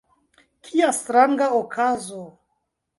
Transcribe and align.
kia 0.69 0.89
stranga 1.01 1.47
okazo! 1.61 2.23